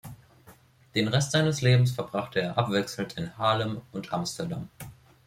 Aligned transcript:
Den 0.95 1.07
Rest 1.09 1.31
seines 1.31 1.61
Lebens 1.61 1.91
verbrachte 1.91 2.41
er 2.41 2.57
abwechselnd 2.57 3.17
in 3.19 3.37
Haarlem 3.37 3.81
und 3.91 4.11
Amsterdam. 4.11 4.67